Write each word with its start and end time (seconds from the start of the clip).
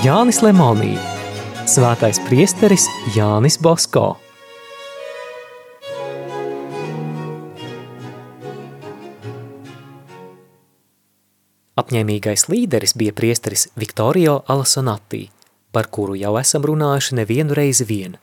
Jānis 0.00 0.38
Lemonī, 0.40 0.94
Svētais 1.68 2.16
priesteris 2.24 2.86
Jānis 3.12 3.58
Bosko. 3.60 4.14
Apņēmīgais 11.76 12.46
līderis 12.48 12.96
bija 12.96 13.12
priesteris 13.12 13.66
Viktorio 13.76 14.40
Alasonatī, 14.48 15.26
par 15.68 15.92
kuru 15.92 16.16
jau 16.16 16.32
esam 16.40 16.64
runājuši 16.64 17.20
nevienu 17.20 17.60
reizi 17.60 17.84
vien. 17.84 18.16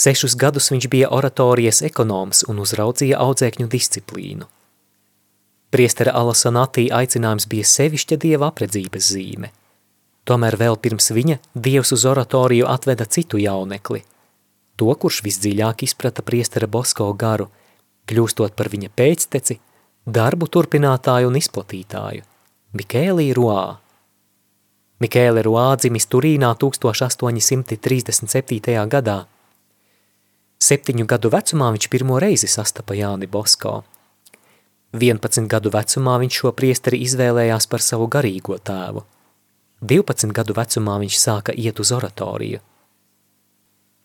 Sešus 0.00 0.40
gadus 0.40 0.72
viņš 0.72 0.88
bija 0.88 1.12
oratorijas 1.12 1.84
ekonoms 1.84 2.46
un 2.48 2.64
uzraudzīja 2.64 3.20
audzēkņu 3.20 3.68
disciplīnu. 3.68 4.48
Priestera 5.68 6.16
Alasonatī 6.16 6.88
aicinājums 6.88 7.52
bija 7.52 7.76
sevišķa 7.76 8.24
dieva 8.24 8.48
apredzības 8.48 9.12
zīme. 9.12 9.58
Tomēr 10.28 10.54
vēl 10.60 10.78
pirms 10.78 11.10
viņa 11.10 11.40
dievs 11.54 11.90
uz 11.96 12.06
oratoriju 12.06 12.68
atveda 12.70 13.08
citu 13.10 13.40
jaunekli, 13.42 14.04
to, 14.78 14.92
kurš 14.94 15.24
visdziļāk 15.26 15.82
izprata 15.88 16.22
priestera 16.22 16.70
Bosko 16.70 17.10
garu, 17.18 17.50
kļūstot 18.06 18.54
par 18.58 18.70
viņa 18.72 18.94
pēcteci– 18.94 19.58
darbu 20.06 20.46
turpinātāju 20.50 21.28
un 21.30 21.36
izplatītāju, 21.38 22.22
Mikēlī 22.74 23.32
Ruā. 23.36 23.78
Mikēle 25.02 25.42
Ruā 25.44 25.76
dzimis 25.76 26.06
Turīnā 26.10 26.54
1837. 26.58 28.88
gadā. 28.88 29.26
Septiņu 30.62 31.06
gadu 31.06 31.30
vecumā 31.30 31.70
viņš 31.74 31.88
pirmo 31.90 32.18
reizi 32.22 32.48
sastapa 32.48 32.94
Jāni 32.94 33.26
Bosko. 33.26 33.84
11 34.92 35.46
gadu 35.50 35.70
vecumā 35.74 36.18
viņš 36.22 36.34
šo 36.40 36.52
priesteri 36.54 37.02
izvēlējās 37.02 37.66
par 37.66 37.80
savu 37.82 38.06
garīgo 38.06 38.58
tēvu. 38.58 39.02
12 39.82 40.32
gadu 40.32 40.54
vecumā 40.56 40.98
viņš 41.02 41.18
sāka 41.18 41.56
iet 41.58 41.80
uz 41.82 41.90
oratoriju. 41.92 42.62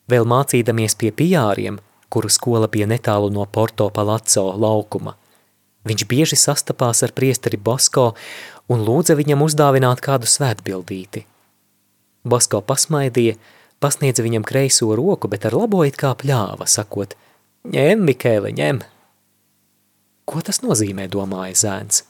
Vēl 0.07 0.25
mācīdamies 0.25 0.95
pie 0.97 1.11
pijāriem, 1.11 1.79
kuru 2.09 2.29
skola 2.31 2.67
bija 2.71 2.87
netālu 2.87 3.29
no 3.31 3.45
Porto 3.45 3.89
Palazzo 3.93 4.49
laukuma– 4.57 5.17
Viņš 5.87 6.03
bieži 6.09 6.37
sastapās 6.39 7.03
ar 7.05 7.13
priesteri 7.15 7.57
Bosko 7.57 8.11
un 8.71 8.83
lūdza 8.83 9.15
viņam 9.19 9.45
uzdāvināt 9.45 10.01
kādu 10.03 10.27
svētbildīti. 10.27 11.23
Bosko 12.27 12.59
pasmaidīja, 12.65 13.37
pasniedza 13.83 14.25
viņam 14.25 14.45
kreiso 14.47 14.89
roku, 14.99 15.29
bet 15.31 15.47
ar 15.47 15.55
labo 15.55 15.85
it 15.87 15.99
kā 15.99 16.11
pļāva, 16.19 16.67
sakot, 16.67 17.15
ņem, 17.71 18.03
Mikēle, 18.09 18.51
ņem. 18.57 18.83
Ko 20.27 20.43
tas 20.43 20.59
nozīmē, 20.65 21.07
domāja 21.07 21.55
zēns? 21.55 22.03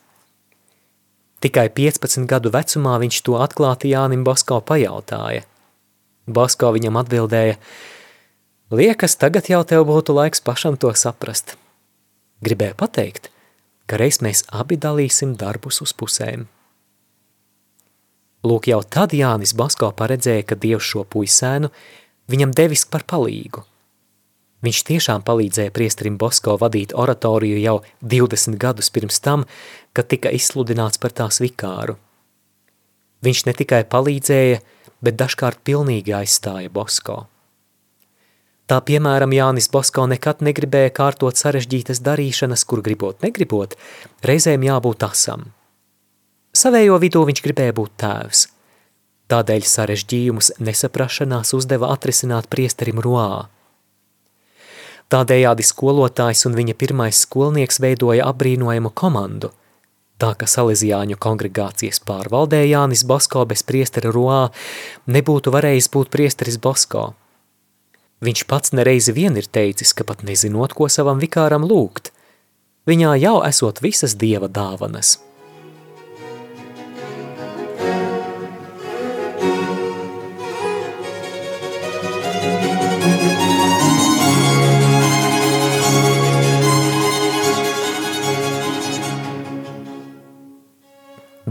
Tikai 1.44 1.68
15 1.70 2.26
gadu 2.30 2.52
vecumā 2.54 2.98
viņš 3.04 3.22
to 3.26 3.38
atklāti 3.38 3.94
Jānim 3.94 4.26
Bosko 4.26 4.58
pajautāja. 4.66 5.46
Bosko 6.28 6.74
viņam 6.76 6.98
atbildēja, 7.00 7.56
liekas, 8.74 9.16
tagad 9.22 9.48
jau 9.48 9.64
tev 9.64 9.86
būtu 9.88 10.18
laiks 10.18 10.44
pašam 10.44 10.76
to 10.82 10.92
saprast. 10.98 11.56
Gribēju 12.44 12.78
pateikt– 12.82 13.32
ka 13.88 13.98
reiz 14.00 14.20
mēs 14.24 14.44
abi 14.52 14.78
dalīsim 14.78 15.34
darbus 15.40 15.82
uz 15.86 15.96
pusēm. 15.96 16.46
Lūk, 18.48 18.68
jau 18.70 18.82
tad 18.84 19.16
Jānis 19.16 19.56
Basko 19.58 19.90
paredzēja, 19.98 20.46
ka 20.48 20.60
Dievs 20.60 20.86
šo 20.86 21.04
puisēnu 21.08 21.72
viņam 22.32 22.54
devis 22.56 22.86
par 22.86 23.08
palīgu. 23.08 23.64
Viņš 24.66 24.80
tiešām 24.90 25.22
palīdzēja 25.22 25.74
priesterim 25.74 26.18
Bosko 26.18 26.56
vadīt 26.58 26.96
oratoriju 26.98 27.60
jau 27.62 27.78
20 28.02 28.58
gadus 28.58 28.90
pirms 28.90 29.20
tam, 29.22 29.46
kad 29.94 30.10
tika 30.10 30.32
izsludināts 30.34 30.98
par 30.98 31.14
tās 31.14 31.38
vikāru. 31.44 31.98
Viņš 33.26 33.46
ne 33.46 33.54
tikai 33.58 33.84
palīdzēja, 33.90 34.62
bet 35.02 35.18
dažkārt 35.18 35.62
pilnīgi 35.66 36.16
aizstāja 36.18 36.74
Bosko. 36.74 37.26
Tā 38.68 38.82
piemēram 38.84 39.32
Jānis 39.32 39.70
Bosko 39.72 40.04
nekad 40.12 40.42
negribēja 40.44 40.92
kārtot 40.92 41.40
sarežģītas 41.40 42.02
darīšanas, 42.04 42.66
kur 42.68 42.82
gribot 42.84 43.22
negribot, 43.24 43.78
reizēm 44.28 44.66
jābūt 44.68 45.06
asam. 45.08 45.46
Savējo 46.58 46.98
vidū 47.00 47.22
viņš 47.30 47.44
gribēja 47.46 47.76
būt 47.78 47.94
tēvs. 48.02 48.48
Tādēļ 49.32 49.64
sarežģījumus 49.70 50.58
nesaprašanās 50.64 51.54
uzdeva 51.56 51.94
atrisināt 51.94 52.50
priesterim 52.52 53.00
Roā. 53.04 53.48
Tādējādi 55.14 55.64
skolotājs 55.64 56.44
un 56.50 56.58
viņa 56.58 56.76
pirmais 56.76 57.22
skolnieks 57.24 57.80
veidoja 57.84 58.26
apbrīnojamu 58.28 58.92
komandu. 58.92 59.54
Tā 60.18 60.34
ka 60.36 60.50
Salesiāņu 60.50 61.20
kongregācijas 61.22 62.02
pārvaldē 62.04 62.64
Jānis 62.66 63.06
Bosko 63.08 63.46
bez 63.46 63.62
priestera 63.64 64.12
Roā 64.12 64.48
nebūtu 65.08 65.54
varējis 65.54 65.92
būt 65.94 66.12
priesteris 66.12 66.60
Bosko– 66.60 67.12
Viņš 68.18 68.48
pats 68.50 68.74
nereizi 68.74 69.14
vien 69.14 69.36
ir 69.38 69.46
teicis, 69.46 69.94
ka 69.94 70.02
pat 70.08 70.24
nezinot, 70.26 70.74
ko 70.74 70.90
savam 70.90 71.22
vikāram 71.22 71.68
lūgt, 71.70 72.10
viņā 72.90 73.14
jau 73.22 73.38
esot 73.46 73.84
visas 73.86 74.18
dieva 74.18 74.50
dāvanas– 74.50 75.20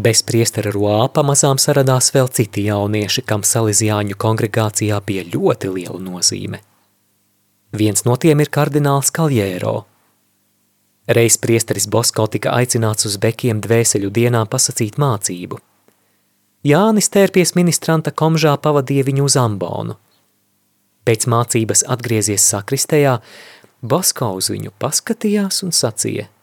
Bez 0.07 0.21
priestera 0.23 0.71
Roā 0.71 1.09
pamazām 1.11 1.59
saradās 1.59 2.13
vēl 2.15 2.29
citi 2.31 2.63
jaunieši, 2.69 3.25
kam 3.27 3.43
Salesiāņu 3.43 4.15
kongregācijā 4.23 5.01
bija 5.03 5.25
ļoti 5.33 5.71
liela 5.73 5.99
nozīme. 5.99 6.61
Viens 7.75 8.05
no 8.07 8.15
tiem 8.15 8.45
ir 8.45 8.51
kardināls 8.55 9.11
Kaljēro. 9.17 9.73
Reiz 11.19 11.39
priesteris 11.43 11.89
Bosko 11.91 12.29
tika 12.31 12.55
aicināts 12.55 13.09
uz 13.11 13.17
bekiem 13.25 13.59
dvēseļu 13.65 14.13
dienā 14.21 14.45
pasacīt 14.53 15.01
mācību. 15.03 15.59
Jānis 16.71 17.11
tērpies 17.11 17.57
ministranta 17.59 18.15
komžā 18.15 18.55
pavadīja 18.63 19.09
viņu 19.11 19.27
uz 19.27 19.39
ambonu. 19.43 19.99
Pēc 21.03 21.27
mācības 21.35 21.83
atgriezies 21.97 22.47
sakristējā, 22.55 23.19
Bosko 23.83 24.33
uz 24.39 24.55
viņu 24.55 24.77
paskatījās 24.79 25.65
un 25.67 25.75
sacīja– 25.75 26.31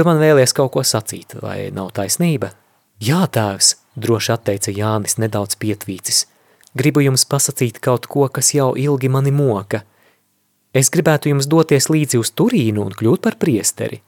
Tu 0.00 0.04
man 0.08 0.16
vēlies 0.16 0.54
kaut 0.56 0.70
ko 0.72 0.80
sacīt, 0.80 1.34
vai 1.44 1.66
nav 1.76 1.90
taisnība? 1.92 2.54
Jā, 3.04 3.18
tēvs, 3.28 3.74
droši 4.00 4.30
atteica 4.32 4.72
Jānis 4.72 5.18
nedaudz 5.20 5.58
pietvīcis. 5.60 6.22
Gribu 6.72 7.02
jums 7.04 7.26
pasacīt 7.28 7.82
kaut 7.84 8.08
ko, 8.08 8.24
kas 8.32 8.54
jau 8.56 8.70
ilgi 8.80 9.10
mani 9.12 9.28
moka. 9.28 9.82
Es 10.72 10.88
gribētu 10.88 11.34
jums 11.34 11.50
doties 11.52 11.90
līdzi 11.92 12.16
uz 12.16 12.32
Turīnu 12.32 12.80
un 12.80 12.96
kļūt 12.96 13.26
par 13.28 13.36
priesteri. 13.44 14.00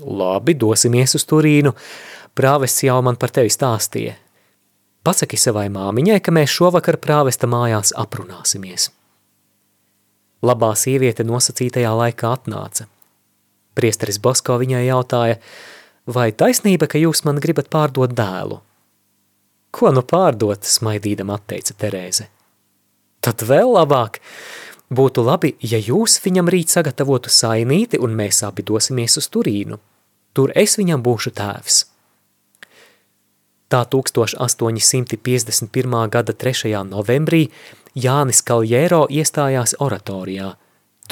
Labi, 0.00 0.56
dosimies 0.56 1.18
uz 1.20 1.28
Turīnu. 1.28 1.76
Prāvests 2.32 2.88
jau 2.88 2.96
man 3.04 3.20
par 3.20 3.28
tevi 3.28 3.52
stāstīja. 3.52 4.16
Pasaki 5.04 5.36
savai 5.36 5.68
māmiņai, 5.68 6.22
ka 6.24 6.32
mēs 6.32 6.56
šovakar 6.56 6.96
prāvesta 7.04 7.44
mājās 7.44 7.92
aprunāsimies. 7.92 8.94
Labā 10.40 10.72
sieviete 10.72 11.28
nosacītajā 11.28 11.98
laikā 12.00 12.38
atnāca– 12.38 12.88
Priesteris 13.78 14.18
Bosko 14.22 14.56
viņai 14.58 14.88
jautāja, 14.88 15.38
vai 16.10 16.32
taisnība, 16.34 16.88
ka 16.90 16.98
jūs 16.98 17.22
man 17.28 17.38
gribat 17.42 17.70
pārdot 17.70 18.16
dēlu? 18.18 18.58
Ko 19.70 19.92
nu 19.94 20.02
pārdot, 20.02 20.66
smaidīdam 20.66 21.30
atteica 21.30 21.76
Terēze. 21.78 22.26
Tad 23.22 23.44
vēl 23.46 23.70
labāk. 23.76 24.18
Būtu 24.88 25.20
labi, 25.26 25.50
ja 25.60 25.76
jūs 25.78 26.16
viņam 26.24 26.48
rīt 26.48 26.72
sagatavotu 26.72 27.28
sainīti 27.28 27.98
un 28.00 28.14
mēs 28.16 28.40
abi 28.46 28.62
dosimies 28.64 29.18
uz 29.20 29.28
Turīnu. 29.28 29.76
Tur 30.32 30.52
es 30.56 30.78
viņam 30.80 31.02
būšu 31.04 31.30
tēvs. 31.36 31.84
Tā 33.68 33.84
1851. 33.84 36.08
gada 36.08 36.32
3. 36.32 36.72
novembrī 36.88 37.52
Jānis 37.92 38.40
Kaljēro 38.40 39.04
iestājās 39.12 39.76
oratorijā. 39.84 40.56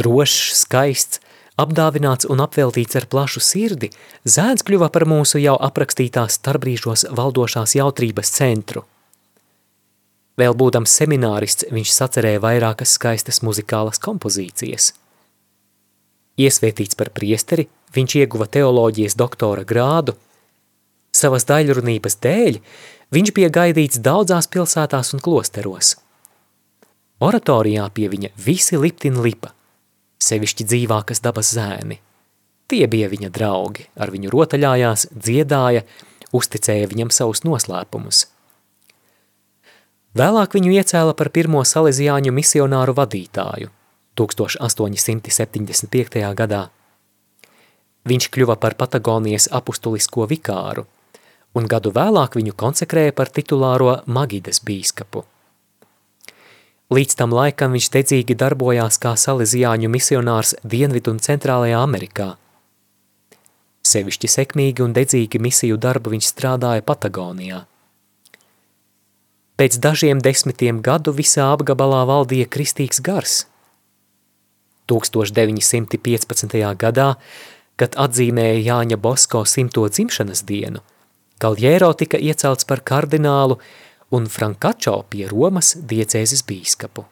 Drošs, 0.01 0.57
skaists, 0.63 1.21
Apdāvināts 1.57 2.29
un 2.29 2.43
apveltīts 2.45 2.99
ar 2.99 3.07
plašu 3.09 3.41
sirdi, 3.41 3.89
zēns 4.29 4.65
kļuva 4.67 4.91
par 4.93 5.07
mūsu 5.09 5.41
jau 5.41 5.55
aprakstītās 5.69 6.37
starbrīžos 6.37 7.07
valdošās 7.17 7.73
jautrības 7.79 8.33
centru. 8.35 8.85
Vēl 10.37 10.53
būdams 10.53 10.93
seminārists, 11.01 11.65
viņš 11.73 11.95
sacerēja 11.97 12.43
vairākas 12.45 12.93
skaistas 12.99 13.41
muzikālas 13.41 14.03
kompozīcijas. 14.05 14.91
Iesvētīts 16.37 17.01
par 17.01 17.09
priesteri, 17.17 17.71
viņš 17.97 18.19
ieguva 18.21 18.45
teoloģijas 18.53 19.17
doktora 19.17 19.65
grādu. 19.65 20.13
Savas 21.17 21.49
daļrunības 21.49 22.21
dēļ 22.21 22.61
viņš 23.17 23.33
bija 23.33 23.49
gaidīts 23.49 24.05
daudzās 24.05 24.53
pilsētās 24.53 25.17
un 25.17 25.25
klosteros. 25.25 25.97
Oratorijā 27.25 27.89
pie 27.97 28.11
viņa 28.13 28.37
visi 28.37 28.77
liptin 28.77 29.23
lipa 29.25 29.56
sevišķi 30.27 30.67
dzīvākas 30.67 31.23
dabas 31.25 31.55
zēni. 31.57 32.01
Tie 32.67 32.83
bija 32.91 33.07
viņa 33.13 33.31
draugi, 33.31 33.87
ar 33.95 34.11
viņu 34.11 34.33
rotaļājās, 34.35 35.07
dziedāja, 35.15 35.87
uzticēja 36.35 36.91
viņam 36.91 37.15
savus 37.15 37.45
noslēpumus. 37.47 38.27
Vēlāk 40.17 40.57
viņu 40.57 40.73
iecēla 40.81 41.13
par 41.15 41.29
pirmo 41.31 41.61
salesiāņu 41.63 42.33
misionāru 42.33 42.95
vadītāju 42.97 43.69
1875. 44.17 46.35
gadā. 46.41 46.63
Viņš 48.07 48.29
kļuva 48.33 48.57
par 48.63 48.75
Patagonijas 48.81 49.49
apustulisko 49.53 50.27
vikāru, 50.31 50.87
un 51.55 51.67
gadu 51.69 51.91
vēlāk 51.93 52.35
viņu 52.39 52.53
konsekrēja 52.57 53.13
par 53.13 53.29
titulāro 53.29 54.01
Magides 54.07 54.61
bīskapu. 54.65 55.25
Līdz 56.87 57.17
tam 57.19 57.33
laikam 57.35 57.73
viņš 57.75 57.87
dedzīgi 57.91 58.37
darbojās 58.39 59.01
kā 59.03 59.17
salesiāņu 59.19 59.89
misionārs 59.91 60.53
Dienvidu 60.63 61.11
un 61.11 61.19
Centrālajā 61.19 61.81
Amerikā. 61.83 62.37
Sevišķi 63.87 64.31
sekmīgi 64.31 64.85
un 64.85 64.95
dedzīgi 64.95 65.41
misiju 65.43 65.81
darbu 65.83 66.15
viņš 66.15 66.29
strādāja 66.31 66.85
Patagonijā. 66.87 67.65
Pēc 69.59 69.79
dažiem 69.83 70.23
desmitiem 70.23 70.79
gadu 70.85 71.15
visā 71.17 71.49
apgabalā 71.57 72.05
valdīja 72.07 72.47
kristīgs 72.47 73.03
gars. 73.03 73.47
1915. 74.87 76.59
gadā, 76.79 77.09
kad 77.75 77.97
atzīmēja 77.99 78.63
Jāņa 78.63 78.99
Bosko 79.03 79.43
simto 79.49 79.89
dzimšanas 79.91 80.45
dienu, 80.47 80.85
Kaljēro 81.43 81.91
tika 81.99 82.17
iecelts 82.17 82.65
par 82.65 82.81
kardinālu 82.81 83.59
un 84.11 84.27
Frankačo 84.31 85.03
pie 85.11 85.27
Romas 85.31 85.77
diecēzes 85.77 86.43
bīskapu. 86.47 87.05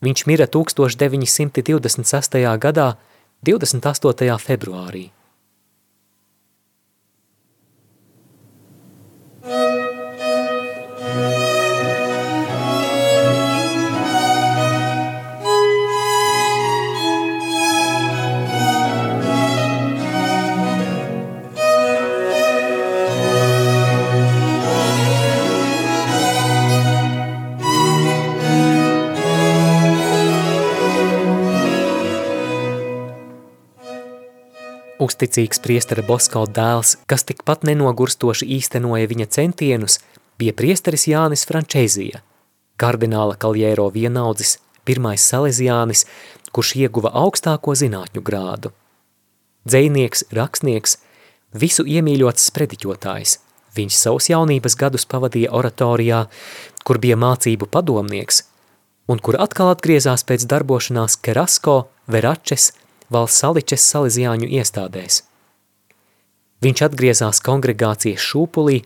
Viņš 0.00 0.26
mira 0.26 0.46
1926. 0.48 2.36
gadā 2.58 2.96
28. 3.44 4.38
februārī. 4.40 5.10
Uzticīgs 35.10 35.58
priestera 35.58 36.04
Bosko 36.06 36.44
dēls, 36.46 36.92
kas 37.10 37.24
tikpat 37.26 37.64
nenogurstoši 37.66 38.46
īstenoja 38.56 39.08
viņa 39.10 39.26
centienus, 39.34 39.96
bija 40.38 40.54
priesteris 40.54 41.08
Jānis 41.10 41.42
Frančēzija, 41.48 42.20
kardināla 42.78 43.34
Kaljēro 43.42 43.88
vienaudzis, 43.90 44.60
pirmais 44.86 45.24
salesiānis, 45.26 46.04
kurš 46.54 46.76
ieguva 46.84 47.10
augstāko 47.24 47.74
zinātņu 47.80 48.22
grādu. 48.22 48.70
Dzējnieks, 49.66 50.28
rakstnieks, 50.38 51.00
visu 51.64 51.82
iemīļots 51.90 52.46
sprediķotājs, 52.52 53.36
viņš 53.74 53.98
savus 53.98 54.30
jaunības 54.30 54.78
gadus 54.78 55.08
pavadīja 55.10 55.50
oratorijā, 55.58 56.20
kur 56.86 57.02
bija 57.02 57.18
mācību 57.18 57.66
padomnieks, 57.66 58.44
un 59.10 59.18
kur 59.18 59.40
atkal 59.42 59.72
atgriezās 59.74 60.22
pēc 60.22 60.46
darbošanās 60.54 61.18
Kerasko, 61.18 61.80
Veračes, 62.10 62.70
valsts 63.10 63.42
saličes 63.42 63.84
salīzjāņu 63.92 64.48
iestādēs. 64.60 65.22
Viņš 66.60 66.82
atgriezās 66.86 67.40
kongregācijas 67.44 68.20
šūpulī, 68.20 68.82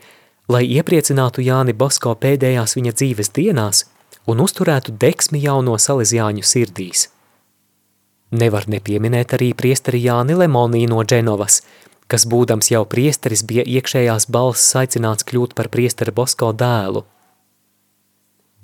lai 0.48 0.62
iepriecinātu 0.76 1.42
Jāni 1.42 1.74
Bosko 1.74 2.14
pēdējās 2.14 2.76
viņa 2.78 2.92
dzīves 2.94 3.32
dienās 3.34 3.84
un 4.30 4.40
uzturētu 4.44 4.94
deksmi 5.00 5.42
jauno 5.42 5.74
salīzjāņu 5.80 6.44
sirdīs. 6.46 7.08
Nevar 8.34 8.66
nepieminēt 8.70 9.34
arī 9.36 9.52
priesteri 9.54 10.00
Jāni 10.02 10.36
Lemonī 10.38 10.84
no 10.90 11.02
Dženovas, 11.04 11.60
kas 12.10 12.26
būdams 12.28 12.70
jau 12.72 12.84
priesteris 12.88 13.44
bija 13.46 13.64
iekšējās 13.76 14.28
balss 14.32 14.76
aicināts 14.80 15.26
kļūt 15.28 15.54
par 15.58 15.70
priestera 15.72 16.12
Bosko 16.12 16.52
dēlu. 16.52 17.04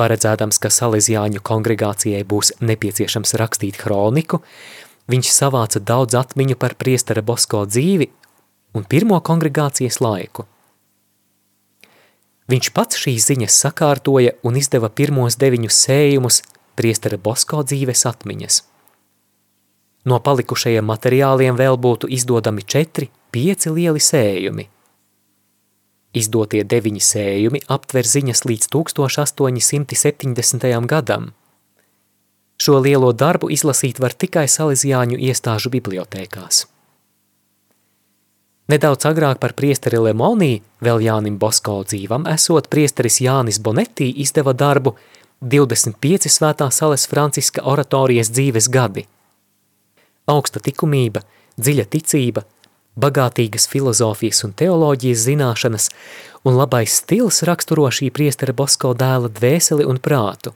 Paredzēdams, 0.00 0.58
ka 0.62 0.70
salīzjāņu 0.72 1.42
kongregācijai 1.44 2.22
būs 2.24 2.54
nepieciešams 2.64 3.34
rakstīt 3.36 3.76
kroniku, 3.80 4.40
Viņš 5.10 5.26
savāca 5.34 5.80
daudz 5.82 6.14
atmiņu 6.14 6.54
par 6.60 6.76
priestera 6.78 7.22
Bosko 7.26 7.64
dzīvi 7.66 8.06
un 8.78 8.84
pirmo 8.86 9.18
kongregācijas 9.26 9.98
laiku. 10.04 10.44
Viņš 12.50 12.66
pats 12.74 12.98
šīs 12.98 13.26
ziņas 13.30 13.54
sakārtoja 13.64 14.32
un 14.46 14.56
izdeva 14.60 14.88
pirmos 14.90 15.36
deviņus 15.40 15.76
sējumus 15.86 16.36
priestera 16.78 17.16
Bosko 17.18 17.58
dzīves 17.66 18.02
atmiņas. 18.10 18.54
No 20.06 20.16
palikušajiem 20.26 20.84
materiāliem 20.86 21.54
vēl 21.58 21.76
būtu 21.76 22.06
izdodami 22.16 22.62
četri, 22.62 23.10
pieci 23.34 23.68
lieli 23.70 24.00
sējumi. 24.00 24.68
Izdotie 26.20 26.62
deviņi 26.66 27.00
sējumi 27.06 27.60
aptver 27.70 28.04
ziņas 28.14 28.40
līdz 28.46 28.66
1870. 28.74 30.86
gadam– 30.94 31.24
Šo 32.60 32.76
lielo 32.84 33.12
darbu 33.16 33.48
izlasīt 33.54 34.02
var 34.02 34.12
tikai 34.12 34.44
Salesiāņu 34.44 35.16
iestāžu 35.16 35.72
bibliotēkās. 35.72 36.66
Nedaudz 38.70 39.06
agrāk 39.08 39.40
par 39.42 39.54
priesteri 39.58 39.98
Lemonī, 39.98 40.60
vēl 40.84 41.00
Jānim 41.02 41.38
Bosko 41.40 41.80
dzīvam 41.88 42.28
esot, 42.30 42.68
priesteris 42.70 43.16
Jānis 43.24 43.58
Bonetī 43.64 44.10
izdeva 44.22 44.52
darbu 44.52 44.92
25 45.40 46.28
svētā 46.28 46.68
sales 46.70 47.08
Franciska 47.08 47.64
oratorijas 47.64 48.30
dzīves 48.30 48.68
gadi. 48.70 49.06
Augsta 50.28 50.60
tikumība, 50.60 51.24
dziļa 51.58 51.86
ticība, 51.96 52.44
bagātīgas 53.00 53.66
filozofijas 53.72 54.44
un 54.44 54.52
teoloģijas 54.52 55.26
zināšanas 55.26 55.88
un 56.44 56.60
labais 56.60 57.00
stils 57.00 57.40
raksturo 57.48 57.88
šī 57.88 58.12
priestera 58.14 58.52
Bosko 58.52 58.92
dēla 58.94 59.32
dvēseli 59.32 59.88
un 59.88 59.98
prātu. 59.98 60.52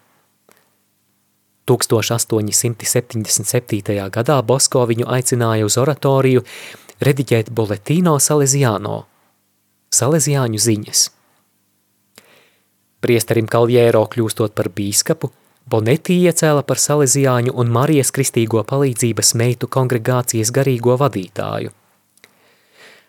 1877. 1.66 4.10
gadā 4.12 4.42
Bosko 4.44 4.86
viņu 4.88 5.06
aicināja 5.08 5.64
uz 5.64 5.76
oratoriju 5.80 6.44
rediģēt 7.04 7.50
Boletino 7.50 8.18
Salesiano, 8.20 9.04
Salesiāņu 9.94 10.58
ziņas. 10.60 11.10
Priesterim 13.04 13.46
Kaljēro 13.48 14.06
kļūstot 14.12 14.54
par 14.56 14.68
bīskapu, 14.76 15.30
Bonetī 15.64 16.20
iecēla 16.28 16.62
par 16.68 16.78
Salesiāņu 16.80 17.52
un 17.56 17.72
Marijas 17.72 18.12
kristīgo 18.12 18.60
palīdzības 18.68 19.34
meitu 19.40 19.66
kongregācijas 19.72 20.52
garīgo 20.52 20.92
vadītāju. 21.00 21.70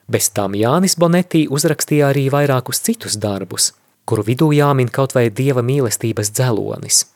Bez 0.08 0.30
tam 0.32 0.56
Jānis 0.56 0.96
Bonetī 1.02 1.48
uzrakstīja 1.52 2.14
arī 2.14 2.30
vairākus 2.32 2.80
citus 2.86 3.20
darbus, 3.20 3.74
kuru 4.08 4.24
vidū 4.24 4.54
jāmin 4.56 4.88
kaut 4.88 5.12
vai 5.18 5.28
dieva 5.42 5.62
mīlestības 5.66 6.32
dzelonis– 6.32 7.04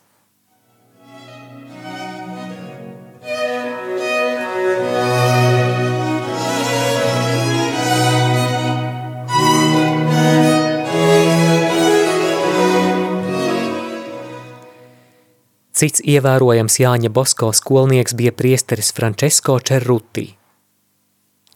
Cits 15.80 16.02
ievērojams 16.04 16.74
Jāņa 16.76 17.08
Bosko 17.08 17.54
skolnieks 17.56 18.12
bija 18.12 18.36
priesteris 18.36 18.92
Francesco 18.92 19.54
Cerruti. 19.64 20.36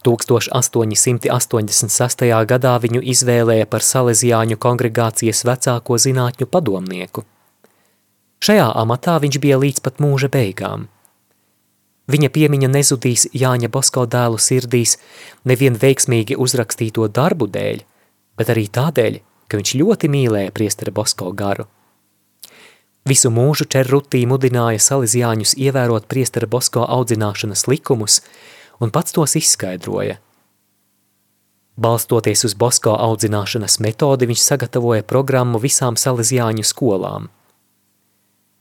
1886. 0.01 2.25
gadā 2.49 2.71
viņu 2.81 3.05
izvēlēja 3.13 3.69
par 3.69 3.85
Salesiāņu 3.85 4.57
kongregācijas 4.65 5.45
vecāko 5.45 6.01
zinātņu 6.01 6.49
padomnieku. 6.49 7.21
Šajā 8.41 8.65
amatā 8.81 9.21
viņš 9.21 9.37
bija 9.45 9.61
līdz 9.61 9.85
pat 9.85 10.01
mūža 10.01 10.33
beigām. 10.33 10.89
Viņa 12.09 12.33
piemiņa 12.33 12.73
nezudīs 12.73 13.29
Jāņa 13.29 13.69
Bosko 13.77 14.09
dēlu 14.09 14.41
sirdīs 14.41 14.97
nevien 15.45 15.77
veiksmīgi 15.77 16.33
uzrakstīto 16.33 17.05
darbu 17.13 17.45
dēļ, 17.53 17.85
bet 18.41 18.49
arī 18.57 18.65
tādēļ, 18.73 19.21
ka 19.45 19.61
viņš 19.61 19.77
ļoti 19.85 20.09
mīlēja 20.17 20.49
priestera 20.49 20.89
Bosko 20.89 21.29
garu. 21.29 21.69
Visu 23.05 23.29
mūžu 23.29 23.67
Čerrutī 23.69 24.23
mudināja 24.25 24.79
salīzjāņus 24.81 25.51
ievērot 25.61 26.07
priestera 26.09 26.47
Bosko 26.49 26.87
audzināšanas 26.89 27.67
likumus 27.69 28.15
un 28.81 28.89
pats 28.89 29.13
tos 29.13 29.35
izskaidroja. 29.37 30.15
Balstoties 31.77 32.41
uz 32.47 32.55
Bosko 32.57 32.95
audzināšanas 32.97 33.77
metodi, 33.85 34.25
viņš 34.31 34.41
sagatavoja 34.41 35.05
programmu 35.05 35.61
visām 35.61 35.99
salīzjāņu 36.01 36.65
skolām. 36.65 37.27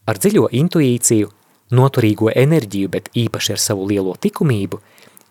Ar 0.04 0.20
dziļo 0.20 0.50
intuīciju, 0.60 1.30
noturīgo 1.72 2.28
enerģiju, 2.34 2.90
bet 2.92 3.08
īpaši 3.16 3.54
ar 3.56 3.62
savu 3.64 3.88
lielo 3.88 4.12
tikumību, 4.20 4.82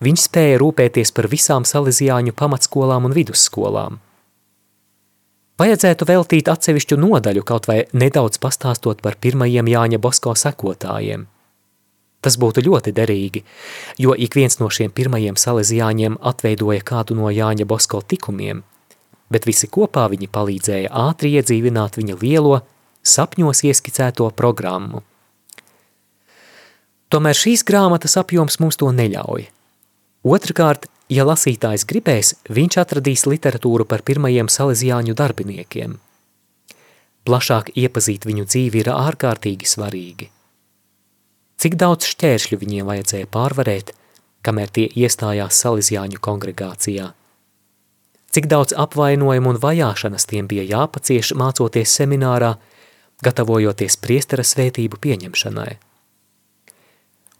viņš 0.01 0.25
spēja 0.25 0.57
rūpēties 0.63 1.13
par 1.13 1.29
visām 1.29 1.69
salīzjāņu 1.69 2.33
pamatskolām 2.33 3.05
un 3.11 3.15
vidusskolām– 3.19 4.01
Vajadzētu 5.61 6.07
veltīt 6.09 6.49
atsevišķu 6.49 6.97
nodaļu, 6.97 7.43
kaut 7.45 7.67
vai 7.69 7.83
nedaudz 7.93 8.39
pastāstot 8.41 9.03
par 9.05 9.19
pirmajiem 9.21 9.69
Jāņa 9.69 9.99
Bosko 10.01 10.33
sekotājiem. 10.33 11.27
Tas 12.23 12.39
būtu 12.39 12.63
ļoti 12.65 12.93
derīgi, 12.95 13.43
jo 14.01 14.15
ik 14.15 14.33
viens 14.39 14.57
no 14.61 14.69
šiem 14.73 14.93
pirmajiem 14.95 15.37
salezijāņiem 15.37 16.17
atveidoja 16.31 16.81
kādu 16.87 17.17
no 17.19 17.29
Jāņa 17.29 17.67
Bosko 17.69 18.01
tikumiem, 18.01 18.63
bet 19.29 19.45
visi 19.45 19.69
kopā 19.69 20.07
viņi 20.09 20.31
palīdzēja 20.33 20.93
ātri 21.03 21.35
iedzīvināt 21.37 21.99
viņa 21.99 22.17
lielo, 22.23 22.61
sapņos 23.03 23.65
ieskicēto 23.69 24.31
programmu. 24.33 25.03
Tomēr 27.13 27.37
šīs 27.37 27.61
grāmatas 27.67 28.17
apjoms 28.17 28.57
mums 28.63 28.79
to 28.81 28.89
neļauj. 28.89 29.45
Otrakārt, 30.23 30.87
Ja 31.11 31.25
lasītājs 31.27 31.83
gribēs, 31.89 32.33
viņš 32.47 32.77
atradīs 32.79 33.25
literatūru 33.27 33.85
par 33.85 34.05
pirmajiem 34.07 34.47
salezijāņu 34.47 35.15
darbiniekiem. 35.19 35.97
Plašāk 37.27 37.73
iepazīt 37.79 38.25
viņu 38.27 38.45
dzīvi 38.47 38.83
ir 38.83 38.91
ārkārtīgi 38.91 39.67
svarīgi. 39.67 40.29
Cik 41.59 41.75
daudz 41.79 42.07
šķēršļu 42.11 42.59
viņiem 42.59 42.87
vajadzēja 42.89 43.27
pārvarēt, 43.31 43.93
kamēr 44.43 44.71
tie 44.75 44.87
iestājās 44.99 45.59
salezijāņu 45.63 46.19
kongregācijā? 46.23 47.11
Cik 48.33 48.49
daudz 48.51 48.73
apvainojumu 48.75 49.53
un 49.53 49.59
vajāšanas 49.61 50.25
tiem 50.27 50.47
bija 50.51 50.65
jāpacieš 50.65 51.35
mācoties 51.39 51.93
seminārā, 51.99 52.55
gatavojoties 53.23 53.99
priestera 54.03 54.43
svētību 54.43 54.99
pieņemšanai? 55.03 55.77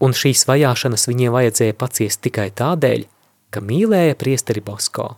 Un 0.03 0.15
šīs 0.15 0.45
vajāšanas 0.47 1.07
viņiem 1.09 1.33
vajadzēja 1.33 1.75
paciest 1.79 2.21
tikai 2.23 2.51
tādēļ, 2.55 3.07
ka 3.53 3.61
mīlēja 3.61 4.17
priesteri 4.19 4.63
Bosko. 4.65 5.13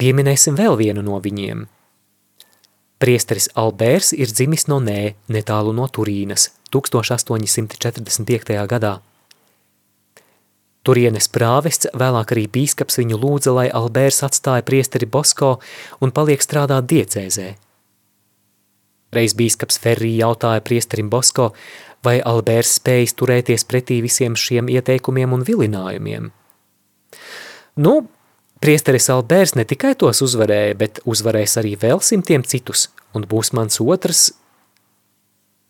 Pieminēsim 0.00 0.58
vēl 0.58 0.74
vienu 0.80 1.04
no 1.06 1.20
viņiem. 1.22 1.64
Priesteris 2.98 3.48
Albērs 3.58 4.12
ir 4.16 4.30
dzimis 4.32 4.66
no 4.70 4.80
Nē, 4.82 5.14
netālu 5.30 5.74
no 5.76 5.86
Turīnas, 5.86 6.50
1845. 6.74 8.54
gadā. 8.70 8.94
Turienes 10.84 11.30
prāvests, 11.32 11.88
vēlāk 11.96 12.34
arī 12.34 12.44
bīskaps 12.52 12.98
viņu 13.00 13.16
lūdza, 13.20 13.54
lai 13.56 13.68
Albērs 13.72 14.20
atstāja 14.26 14.64
priesteri 14.66 15.06
Bosko 15.08 15.58
un 16.04 16.12
paliek 16.12 16.42
strādāt 16.44 16.84
diecēzē. 16.90 17.54
Reiz 19.14 19.34
bīskaps 19.38 19.78
Ferrī 19.80 20.12
jautāja 20.18 20.62
priesterim 20.64 21.10
Bosko, 21.12 21.52
vai 22.04 22.18
Alberts 22.20 22.76
spējas 22.80 23.16
turēties 23.18 23.66
pretī 23.68 24.00
visiem 24.04 24.36
šiem 24.36 24.68
ieteikumiem 24.72 25.32
un 25.36 25.44
vilinājumiem. 25.46 26.30
Nu, 27.80 27.94
priesteris 28.62 29.08
Alberts 29.14 29.56
ne 29.58 29.64
tikai 29.68 29.94
tos 29.98 30.22
uzvarēja, 30.24 30.78
bet 30.78 31.02
uzvarēs 31.08 31.58
arī 31.62 31.74
vēl 31.80 32.02
simtiem 32.04 32.44
citus, 32.46 32.88
un 33.14 33.26
būs 33.30 33.54
mans 33.56 33.80
otrs. 33.82 34.28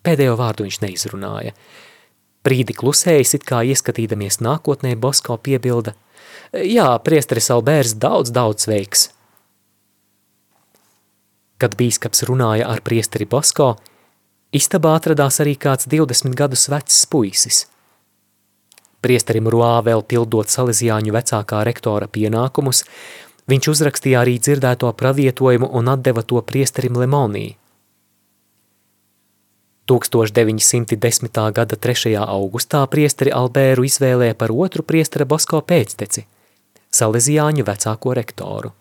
Pēdējo 0.04 0.36
vārdu 0.36 0.66
viņš 0.66 0.80
neizrunāja. 0.82 1.54
Brīdi 2.44 2.76
klusējis, 2.76 3.38
it 3.38 3.46
kā 3.48 3.62
ieskatīdamies 3.64 4.42
nākotnē, 4.44 4.92
Bosko 5.00 5.38
piebilda, 5.40 5.94
jā, 6.52 6.90
priesteris 7.06 7.48
Alberts 7.54 7.96
daudz, 7.96 8.34
daudz 8.34 8.68
veiks. 8.68 9.08
Kad 11.58 11.76
bīskaps 11.78 12.24
runāja 12.28 12.66
ar 12.70 12.82
priesteri 12.82 13.26
Bosko, 13.30 13.74
Istabā 14.54 14.92
atradās 14.94 15.40
arī 15.42 15.56
kāds 15.58 15.88
20 15.90 16.36
gadus 16.38 16.68
vecs 16.70 17.00
puisis. 17.10 17.64
Priesterim 19.02 19.48
Ruā 19.50 19.80
vēl 19.82 20.04
pildot 20.06 20.52
Salesiāņu 20.52 21.10
vecākā 21.16 21.64
rektora 21.66 22.06
pienākumus, 22.06 22.84
viņš 23.50 23.68
uzrakstīja 23.72 24.22
arī 24.22 24.36
dzirdēto 24.38 24.92
pravietojumu 24.94 25.72
un 25.74 25.90
atdeva 25.90 26.22
to 26.22 26.38
priesterim 26.46 26.94
Lemonī. 27.02 27.56
1910. 29.90 31.42
gada 31.58 31.76
3. 31.76 32.14
augustā 32.22 32.86
priesteri 32.88 33.34
Albēru 33.34 33.84
izvēlēja 33.84 34.38
par 34.38 34.54
otru 34.54 34.86
priestera 34.86 35.26
Bosko 35.26 35.60
pēcteci, 35.66 36.24
Salesiāņu 36.94 37.66
vecāko 37.66 38.14
rektoru. 38.16 38.72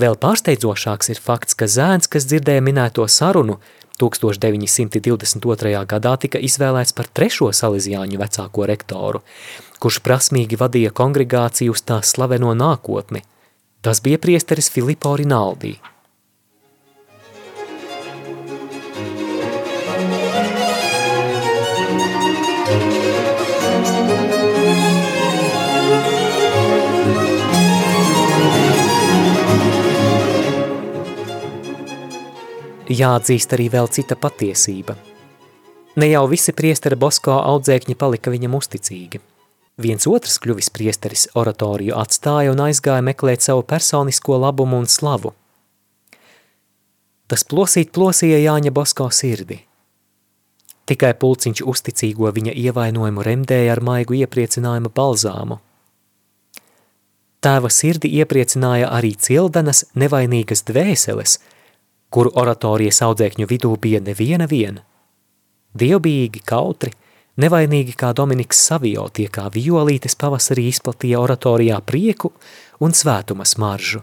Vēl 0.00 0.16
pārsteidzošāks 0.16 1.12
ir 1.12 1.20
fakts, 1.20 1.56
ka 1.58 1.68
zēns, 1.68 2.08
kas 2.08 2.24
dzirdēja 2.28 2.64
minēto 2.64 3.04
sarunu, 3.08 3.58
1922. 4.00 5.84
gadā 5.86 6.14
tika 6.18 6.40
izvēlēts 6.40 6.96
par 6.96 7.10
trešo 7.12 7.50
salīdzjāņu 7.54 8.18
vecāko 8.18 8.66
rektoru, 8.66 9.20
kurš 9.82 10.00
prasmīgi 10.02 10.58
vadīja 10.58 10.94
kongregāciju 10.96 11.76
uz 11.76 11.84
tās 11.86 12.14
slaveno 12.16 12.54
nākotni. 12.56 13.22
Tas 13.82 14.00
bija 14.02 14.18
priesteris 14.18 14.70
Filipo 14.70 15.14
Rinaldi. 15.18 15.76
Jāatzīst 32.92 33.54
arī 33.56 33.68
vēl 33.72 33.88
cita 33.92 34.16
patiesība. 34.18 34.96
Ne 35.96 36.08
jau 36.08 36.24
visi 36.30 36.54
priestera 36.56 36.96
Bosko 36.96 37.34
audzēkņi 37.36 37.96
palika 38.00 38.32
viņam 38.32 38.56
uzticīgi. 38.56 39.20
Viens 39.82 40.06
otrs 40.08 40.38
kļuvis 40.40 40.70
priesteris 40.72 41.26
oratoriju 41.36 41.96
atstāja 42.00 42.52
un 42.52 42.60
aizgāja 42.64 43.04
meklēt 43.04 43.44
savu 43.44 43.64
personisko 43.68 44.38
labumu 44.40 44.78
un 44.80 44.88
slavu. 44.88 45.34
Tas 47.28 47.44
plosīt 47.48 47.92
plosīja 47.92 48.40
Jāņa 48.40 48.72
Bosko 48.72 49.08
sirdi. 49.12 49.58
Tikai 50.88 51.12
pulciņš 51.16 51.62
uzticīgo 51.68 52.32
viņa 52.36 52.52
ievainojumu 52.64 53.24
remdēja 53.24 53.76
ar 53.76 53.80
maigu 53.84 54.16
iepriecinājumu 54.18 54.92
balzāmu. 54.92 55.60
Tēva 57.42 57.68
sirdi 57.72 58.10
iepriecināja 58.20 58.90
arī 58.92 59.16
cildenas 59.16 59.86
nevainīgas 59.92 60.64
dvēseles– 60.68 61.38
kuru 62.12 62.32
oratorijas 62.38 63.00
audzēkņu 63.06 63.48
vidū 63.48 63.72
bija 63.80 64.00
neviena 64.04 64.46
viena. 64.48 64.84
Dievbijīgi 65.78 66.42
kautri, 66.44 66.92
nevainīgi 67.40 67.94
kā 67.96 68.12
Dominiks 68.16 68.60
Savio, 68.68 69.06
tie 69.08 69.28
kā 69.32 69.48
violītes 69.54 70.16
pavasarī 70.20 70.68
izplatīja 70.68 71.22
oratorijā 71.22 71.80
prieku 71.80 72.34
un 72.84 72.92
svētuma 72.92 73.48
smaržu. 73.48 74.02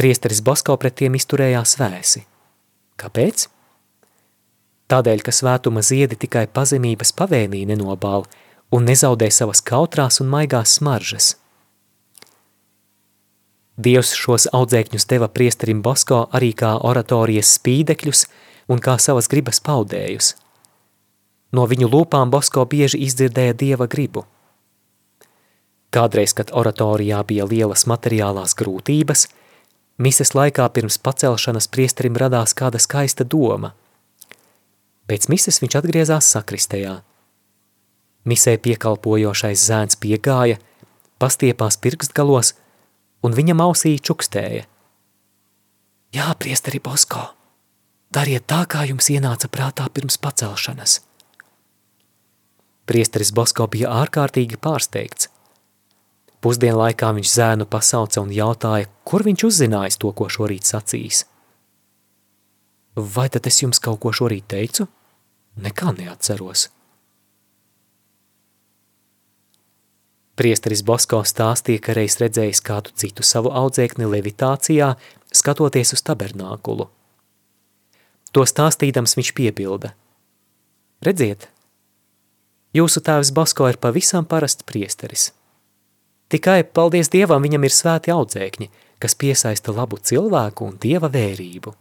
Priesteris 0.00 0.40
Bosko 0.42 0.76
pret 0.80 0.96
tiem 0.98 1.18
izturējās 1.18 1.76
vēsi. 1.78 2.24
Kāpēc? 3.00 3.46
Tādēļ, 4.90 5.20
ka 5.22 5.32
svētuma 5.34 5.84
ziedi 5.86 6.16
tikai 6.18 6.48
pazemības 6.50 7.12
pavēnī 7.14 7.62
nenobāl 7.68 8.24
un 8.74 8.88
nezaudē 8.88 9.28
savas 9.30 9.62
kautrās 9.62 10.18
un 10.24 10.32
maigās 10.32 10.80
smaržas– 10.80 11.36
Dievs 13.80 14.12
šos 14.18 14.44
audzēkņus 14.52 15.06
deva 15.08 15.28
priesterim 15.32 15.80
Bosko 15.80 16.26
arī 16.36 16.50
kā 16.56 16.74
oratorijas 16.84 17.54
spīdekļus 17.56 18.26
un 18.72 18.82
kā 18.84 18.98
savas 19.00 19.30
gribas 19.32 19.62
paudējus. 19.64 20.34
No 21.56 21.64
viņu 21.70 21.88
lūpām 21.94 22.30
Bosko 22.34 22.66
bieži 22.68 23.00
izdzirdēja 23.06 23.56
Dieva 23.62 23.88
gribu. 23.90 24.26
Kādreiz, 25.90 26.34
kad 26.36 26.52
oratorijā 26.54 27.22
bija 27.26 27.48
lielas 27.48 27.86
materiālās 27.90 28.54
grūtības, 28.58 29.26
mises 29.98 30.34
laikā 30.36 30.68
pirms 30.76 31.00
pacelšanas 31.02 31.66
priesterim 31.72 32.20
radās 32.20 32.54
kāda 32.54 32.78
skaista 32.78 33.24
doma. 33.24 33.72
Pēc 35.10 35.26
mises 35.32 35.58
viņš 35.62 35.80
atgriezās 35.80 36.28
sakristējā. 36.36 37.00
Misē 38.28 38.58
piekalpojošais 38.60 39.68
zēns 39.72 39.96
piegāja, 39.96 40.60
pastiepās 41.16 41.80
pirkstgalos– 41.80 42.52
un 43.22 43.36
viņam 43.36 43.62
ausī 43.64 43.96
čukstēja. 43.98 44.64
Jā, 46.16 46.30
priesteri 46.38 46.80
Bosko, 46.82 47.22
dariet 48.10 48.48
tā, 48.50 48.64
kā 48.66 48.86
jums 48.88 49.10
ienāca 49.12 49.50
prātā 49.52 49.86
pirms 49.94 50.18
pacelšanas. 50.18 50.98
Priesteris 52.90 53.30
Bosko 53.30 53.68
bija 53.70 53.92
ārkārtīgi 54.00 54.58
pārsteigts. 54.58 55.28
Pusdienlaikā 56.40 57.12
viņš 57.14 57.30
zēnu 57.30 57.66
pasauca 57.70 58.24
un 58.24 58.32
jautāja, 58.34 58.88
kur 59.04 59.22
viņš 59.22 59.44
uzzinājis 59.46 60.00
to, 60.00 60.10
ko 60.16 60.26
šorīt 60.32 60.66
sacīs. 60.66 61.26
Vai 62.96 63.28
tad 63.30 63.46
es 63.46 63.60
jums 63.62 63.78
kaut 63.78 64.00
ko 64.02 64.10
šorīt 64.16 64.48
teicu? 64.50 64.88
Nekā 65.60 65.92
neatceros. 66.00 66.70
Priesteris 70.40 70.80
Bosko 70.80 71.18
stāstīja, 71.28 71.82
ka 71.84 71.94
reiz 71.98 72.16
redzējis 72.16 72.62
kādu 72.64 72.94
citu 72.96 73.24
savu 73.26 73.50
audzēkni 73.52 74.06
levitācijā, 74.08 74.94
skatoties 75.36 75.92
uz 75.92 76.00
tabernākulu. 76.06 76.86
To 78.32 78.44
stāstīdams 78.48 79.18
viņš 79.18 79.32
piebilda. 79.36 79.90
Redziet, 81.04 81.44
jūsu 82.72 83.02
tēvs 83.04 83.34
Bosko 83.36 83.68
ir 83.68 83.76
pavisam 83.82 84.24
parasts 84.24 84.64
priesteris. 84.64 85.26
Tikai, 86.32 86.62
paldies 86.64 87.12
Dievam, 87.12 87.42
viņam 87.44 87.66
ir 87.66 87.74
svēti 87.74 88.14
audzēkņi, 88.14 88.70
kas 89.02 89.16
piesaista 89.20 89.74
labu 89.76 89.98
cilvēku 89.98 90.70
un 90.70 90.80
Dieva 90.80 91.12
vērību. 91.12 91.74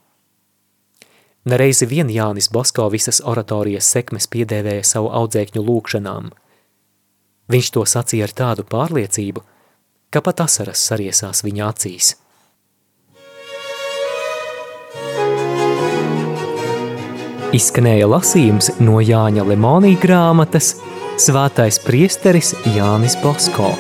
Nereizi 1.48 1.88
vien 1.88 2.12
Jānis 2.12 2.50
Bosko 2.52 2.90
visas 2.92 3.22
oratorijas 3.24 3.88
sekmes 3.88 4.28
piedēvēja 4.28 4.84
savu 4.84 5.14
audzēkņu 5.22 5.64
lūkšanām. 5.64 6.32
Viņš 7.50 7.70
to 7.76 7.86
sacīja 7.90 8.28
ar 8.30 8.34
tādu 8.36 8.66
pārliecību, 8.70 9.44
ka 10.14 10.22
pat 10.26 10.46
asaras 10.46 10.82
sariesās 10.90 11.44
viņa 11.46 11.70
acīs. 11.70 12.16
Izskanēja 17.50 18.06
lasījums 18.06 18.70
no 18.78 19.00
Jāņa 19.02 19.48
Lemonī 19.50 19.96
grāmatas 19.98 20.76
Svētais 21.20 21.82
priesteris 21.84 22.54
Jānis 22.76 23.18
Bosko. 23.24 23.74